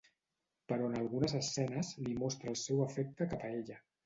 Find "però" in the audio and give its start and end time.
0.71-0.87